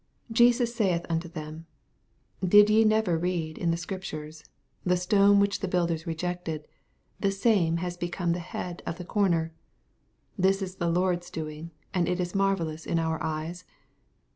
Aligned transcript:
42 0.29 0.33
Jesus 0.33 0.73
saith 0.75 1.05
unto 1.09 1.27
them. 1.29 1.67
Did 2.43 2.69
ve 2.69 2.83
never 2.83 3.19
read 3.19 3.59
in 3.59 3.69
the 3.69 3.77
Scriptures, 3.77 4.43
The 4.83 4.97
stone 4.97 5.39
which 5.39 5.59
the 5.59 5.67
builders 5.67 6.07
rejected, 6.07 6.67
the 7.19 7.29
same 7.29 7.77
is 7.77 7.97
become 7.97 8.31
the 8.31 8.39
head 8.39 8.81
of 8.87 8.97
the 8.97 9.05
comer: 9.05 9.51
this 10.39 10.63
is 10.63 10.77
the 10.77 10.89
Lord's 10.89 11.29
doing, 11.29 11.69
and 11.93 12.09
it 12.09 12.19
is 12.19 12.33
marvellous 12.33 12.87
in 12.87 12.97
our 12.97 13.21
eyes 13.21 13.63